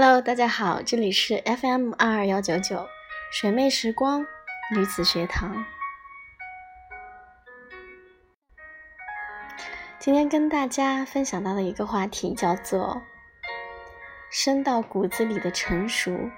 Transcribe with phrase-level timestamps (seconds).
[0.00, 2.88] Hello，大家好，这里是 FM 二二幺九九
[3.32, 4.24] 水妹时光
[4.72, 5.64] 女子学堂。
[9.98, 13.02] 今天跟大家分享到的一个话题叫做
[14.30, 16.30] “深到骨子里的成熟”，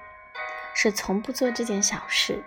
[0.73, 2.43] 是从不做这件小事。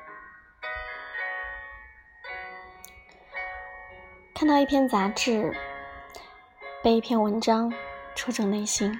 [4.34, 5.56] 看到一篇杂志，
[6.82, 7.72] 被一篇文章
[8.16, 8.92] 戳中内心。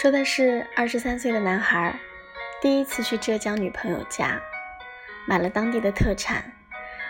[0.00, 1.94] 说的是二十三岁的男孩，
[2.58, 4.40] 第一次去浙江女朋友家，
[5.26, 6.42] 买了当地的特产，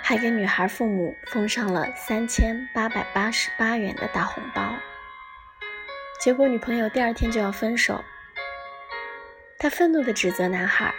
[0.03, 4.75] 还给女孩父母奉上了三千八百八十八元的大红包。
[6.21, 8.03] 结果女朋友第二天就要分手，
[9.57, 10.93] 他愤怒地指责男孩：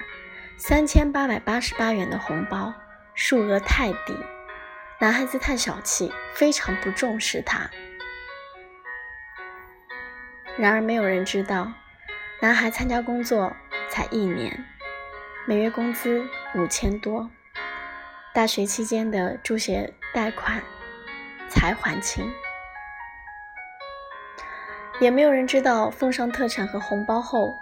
[0.56, 2.74] 三千八百八十八元的红包，
[3.16, 4.18] 数额太低，
[4.98, 7.70] 男孩子太小气，非常不重视他。
[10.58, 11.70] 然而没有人知道。
[12.42, 13.56] 男孩参加工作
[13.88, 14.66] 才一年，
[15.46, 17.30] 每月工资五千多，
[18.34, 20.60] 大学期间的助学贷款
[21.48, 22.34] 才还清，
[25.00, 27.54] 也没有人知道奉上特产和红包后，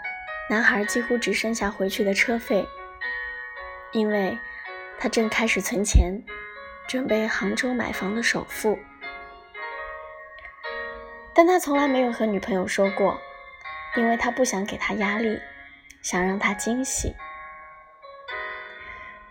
[0.50, 2.66] 男孩几乎只剩下回去的车费，
[3.92, 4.40] 因为
[4.98, 6.24] 他正开始存钱，
[6.88, 8.80] 准备杭州买房的首付，
[11.34, 13.20] 但他从来没有和女朋友说过。
[13.96, 15.40] 因为他不想给他压力，
[16.02, 17.16] 想让他惊喜。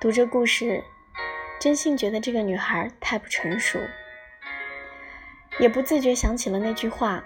[0.01, 0.85] 读这故事，
[1.61, 3.81] 真心觉得这个女孩太不成熟，
[5.59, 7.23] 也不自觉想起了那句话：“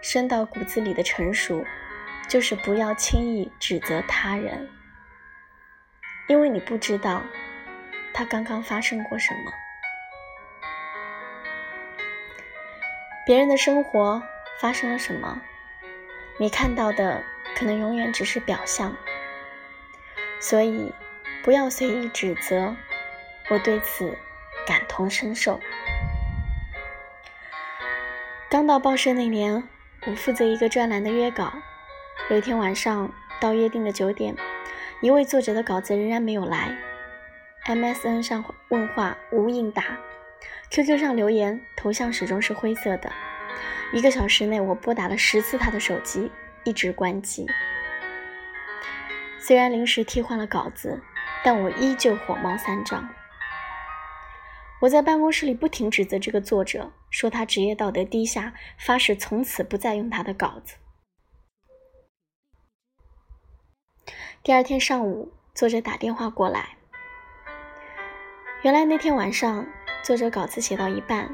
[0.00, 1.64] 深到骨子里的成熟，
[2.28, 4.68] 就是不要轻易指责他人，
[6.28, 7.22] 因为你不知道
[8.12, 9.52] 他刚刚发生过什么，
[13.26, 14.22] 别人的生活
[14.60, 15.42] 发生了什么。”
[16.42, 17.22] 你看到的
[17.54, 18.96] 可能永远只是表象，
[20.40, 20.92] 所以
[21.44, 22.74] 不要随意指责。
[23.48, 24.18] 我对此
[24.66, 25.60] 感同身受。
[28.50, 29.62] 刚到报社那年，
[30.04, 31.52] 我负责一个专栏的约稿。
[32.28, 34.34] 有一天晚上到约定的九点，
[35.00, 36.76] 一位作者的稿子仍然没有来。
[37.66, 39.96] MSN 上问话无应答
[40.70, 43.12] ，QQ 上留言头像始终是灰色的。
[43.92, 46.30] 一个小时内，我拨打了十次他的手机，
[46.64, 47.46] 一直关机。
[49.38, 51.02] 虽然临时替换了稿子，
[51.44, 53.08] 但我依旧火冒三丈。
[54.80, 60.76] 我在办公室里不停指责这个作者，说他职业道德低下，发誓从此不再用他的稿子。
[64.42, 66.76] 第二天上午，作者打电话过来，
[68.62, 69.64] 原来那天晚上，
[70.02, 71.32] 作者稿子写到一半，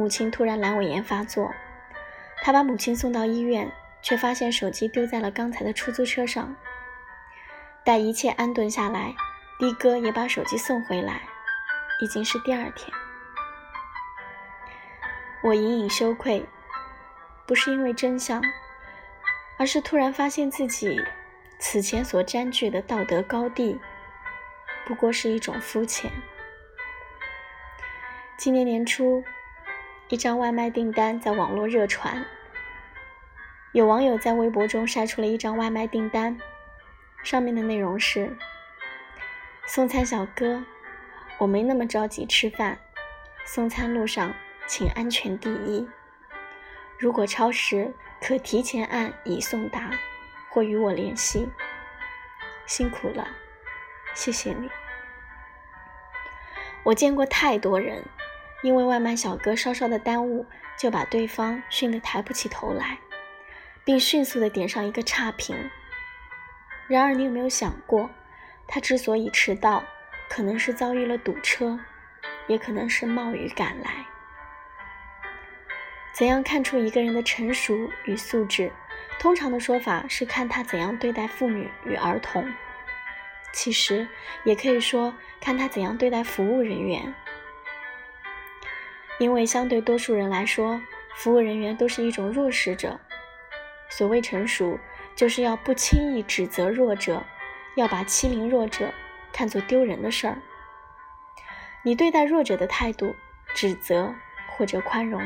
[0.00, 1.52] 母亲突然阑尾炎发作。
[2.42, 6.56] 他把母亲送到医院，却发现手机丢在了刚才的出租车上。
[7.84, 9.14] 待一切安顿下来，
[9.58, 11.20] 的哥也把手机送回来，
[12.00, 12.90] 已经是第二天。
[15.42, 16.46] 我隐隐羞愧，
[17.46, 18.42] 不是因为真相，
[19.58, 20.98] 而是突然发现自己
[21.58, 23.78] 此前所占据的道德高地，
[24.86, 26.10] 不过是一种肤浅。
[28.38, 29.22] 今年年初。
[30.10, 32.26] 一张外卖订单在网络热传，
[33.70, 36.36] 有网友在微博中晒出了一张外卖订单，
[37.22, 38.36] 上面的内容是
[39.68, 40.64] ：“送餐小哥，
[41.38, 42.76] 我没那么着急吃饭，
[43.44, 44.34] 送餐路上
[44.66, 45.88] 请安全第一。
[46.98, 49.92] 如果超时，可提前按已送达
[50.48, 51.48] 或与我联系。
[52.66, 53.28] 辛苦了，
[54.12, 54.68] 谢谢你。”
[56.82, 58.04] 我见过太多人。
[58.62, 60.46] 因为外卖小哥稍稍的耽误，
[60.78, 62.98] 就把对方训得抬不起头来，
[63.84, 65.70] 并迅速的点上一个差评。
[66.86, 68.10] 然而，你有没有想过，
[68.66, 69.84] 他之所以迟到，
[70.28, 71.78] 可能是遭遇了堵车，
[72.46, 74.04] 也可能是冒雨赶来。
[76.12, 78.72] 怎样看出一个人的成熟与素质？
[79.18, 82.52] 通常的说法是看他怎样对待妇女与儿童，
[83.52, 84.08] 其实
[84.44, 87.14] 也可以说看他怎样对待服务人员。
[89.20, 90.80] 因为相对多数人来说，
[91.14, 92.98] 服务人员都是一种弱势者。
[93.90, 94.78] 所谓成熟，
[95.14, 97.22] 就是要不轻易指责弱者，
[97.74, 98.90] 要把欺凌弱者
[99.30, 100.38] 看作丢人的事儿。
[101.82, 103.14] 你对待弱者的态度，
[103.54, 104.14] 指责
[104.48, 105.22] 或者宽容，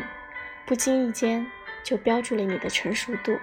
[0.67, 1.47] 不经意间
[1.85, 3.39] 就标注了你的成熟度。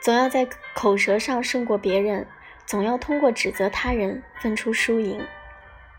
[0.00, 2.26] 总要在口舌上胜过别人，
[2.64, 5.22] 总要通过指责他人分出输赢。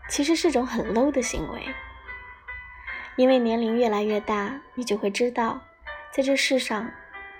[0.08, 1.66] 其实是种很 low 的行为，
[3.16, 5.60] 因为年龄越来越大，你就会知道，
[6.12, 6.90] 在这世上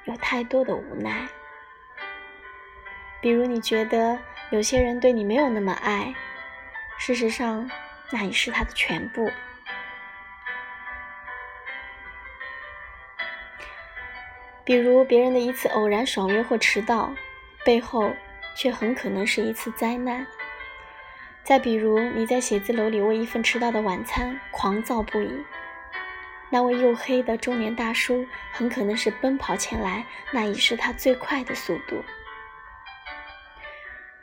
[0.05, 1.29] 有太多的无奈。
[3.21, 4.19] 比如，你觉得
[4.51, 6.15] 有些人对你没有那么爱，
[6.99, 7.71] 事实上，
[8.11, 9.31] 那已是他的全部。
[14.65, 17.15] 比如，别人的一次偶然爽约或迟到，
[17.65, 18.13] 背后
[18.57, 20.27] 却很可能是一次灾难。
[21.45, 25.45] 再比如，你在写字楼里为一份迟到的晚餐狂躁不已，
[26.49, 32.03] 那位黝黑的中年大叔很可能是奔跑前来，那已是他最快的速度。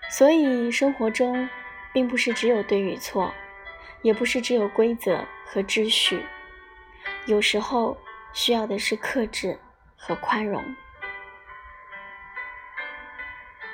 [0.10, 1.48] 所以，生活中
[1.94, 3.32] 并不是只有对与错，
[4.02, 6.26] 也不是只有规则和秩序，
[7.28, 7.96] 有时候
[8.34, 9.60] 需要的是克制
[9.96, 10.76] 和宽容。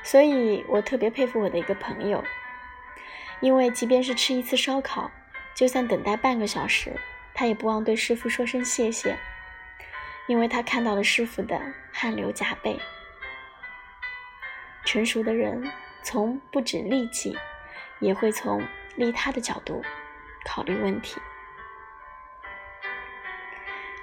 [0.04, 2.22] 所以我特别佩服我的一个朋友。
[3.40, 5.12] 因为即便是吃一次烧烤，
[5.56, 6.96] 就算等待半个小时，
[7.34, 9.16] 他也不忘对师傅说声谢谢，
[10.28, 11.62] 因为他看到了师傅的
[11.92, 12.80] 汗流浃背。
[14.84, 17.38] 成熟的人从不止利己，
[18.00, 19.84] 也会从利他的角度
[20.46, 21.20] 考虑问题。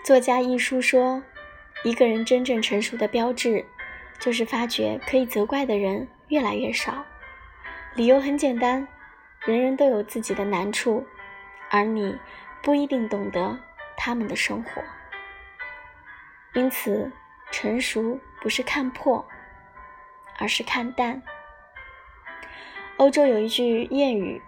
[0.04, 1.22] 作家一书说，
[1.82, 3.64] 一个人真正成熟的标志，
[4.20, 7.04] 就是发觉可以责怪的人越来越少，
[7.94, 8.86] 理由很简单。
[9.46, 11.06] 人人都有自己的难处，
[11.70, 12.18] 而你
[12.62, 13.58] 不一定懂得
[13.96, 14.82] 他们的生活。
[16.54, 17.12] 因此，
[17.50, 19.26] 成熟不是看破，
[20.38, 21.22] 而是看淡。
[22.96, 24.40] 欧洲有一句谚语：“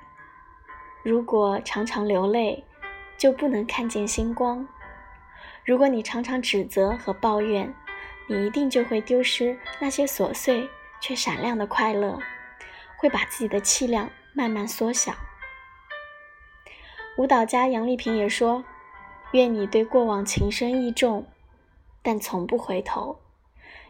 [1.04, 2.64] 如果常常流泪，
[3.18, 4.66] 就不能看见星光；
[5.64, 7.74] 如果你常常指责和抱怨，
[8.28, 10.70] 你一定就会丢失那些琐碎
[11.00, 12.18] 却闪亮的快乐，
[12.96, 15.14] 会把自己的气量。”慢慢缩小。
[17.16, 18.62] 舞蹈家杨丽萍也说
[19.32, 21.24] ：“愿你对过往情深意重，
[22.02, 23.18] 但从不回头；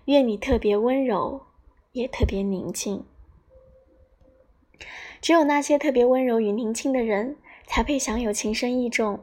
[0.05, 1.45] 愿你特别温柔，
[1.91, 3.05] 也特别宁静。
[5.21, 9.19] 只有那些特别温柔与宁静的人，才配享有情深意重，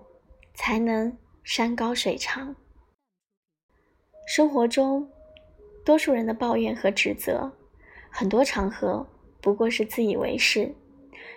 [0.53, 2.53] 才能山高水长。
[4.27, 5.09] 生活中，
[5.85, 7.53] 多数人的抱怨和指责，
[8.09, 9.07] 很多场合
[9.39, 10.75] 不过是自以为是。”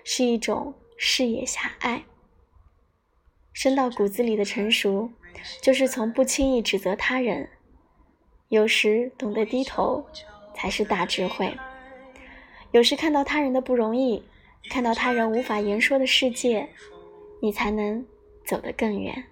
[0.08, 2.04] 是一种视野狭隘，
[3.52, 5.10] 深到骨子里的成熟，
[5.60, 7.50] 就是从不轻易指责他人，
[8.48, 10.06] 有时懂得低头，
[10.54, 11.52] 才是大智慧。
[12.70, 14.22] 有时看到他人的不容易，
[14.70, 16.68] 看到他人无法言说的世界，
[17.42, 18.06] 你才能
[18.44, 19.24] 走得更远。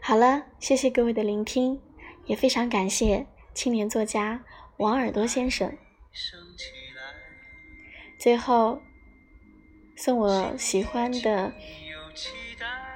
[0.00, 1.78] 好了，谢谢各位的聆听，
[2.24, 4.42] 也非常感谢青年作家。
[4.78, 5.72] 王耳朵先生，
[8.18, 8.82] 最后
[9.96, 11.50] 送我喜欢的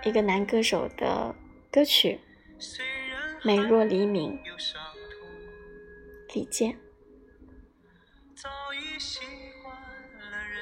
[0.05, 1.35] 一个男歌手的
[1.71, 2.21] 歌曲
[3.43, 4.33] 《美若黎明》，
[6.35, 6.77] 李健。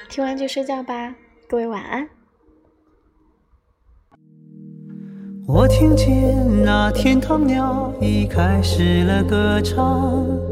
[0.07, 1.13] 听完就睡觉吧，
[1.49, 2.09] 各位晚安。
[5.45, 10.48] 我听见那天堂鸟已开始了歌唱。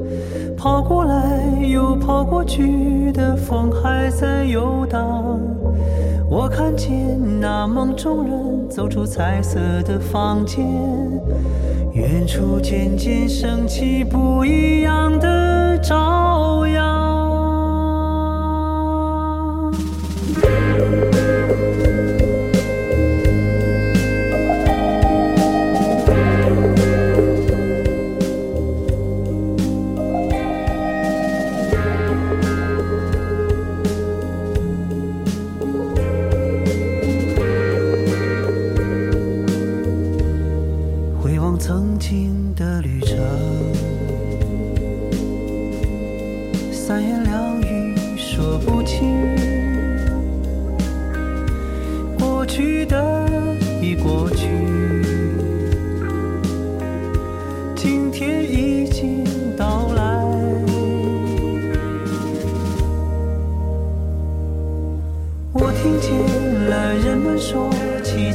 [0.57, 5.39] 跑过来又跑过去的风还在游荡，
[6.27, 10.65] 我看见那梦中人走出彩色的房间，
[11.93, 16.96] 远处渐渐升起不一样的朝阳。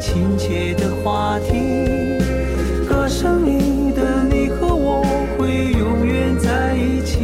[0.02, 2.18] 亲切的话题，
[2.88, 5.00] 歌声里的你和我
[5.38, 7.20] 会永远在一起。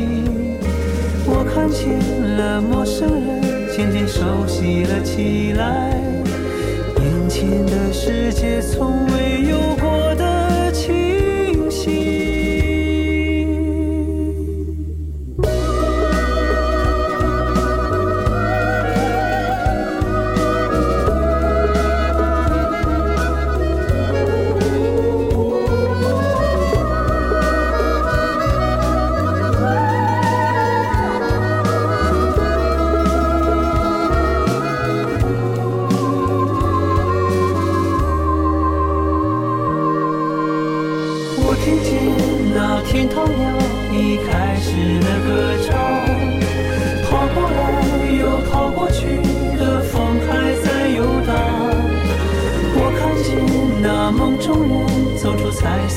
[1.27, 1.99] 我看见
[2.37, 3.43] 了陌生人，
[3.77, 6.01] 渐渐熟悉了起来，
[7.03, 12.18] 眼前的世界从未有过的清晰。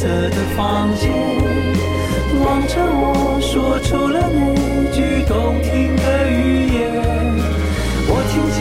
[0.01, 1.11] 色的房间，
[2.43, 6.89] 望着我说出了那句动听的语言。
[8.09, 8.57] 我听见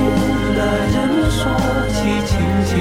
[0.58, 0.60] 了
[0.92, 1.40] 人们说
[1.96, 1.96] 起
[2.28, 2.36] 琴
[2.68, 2.76] 键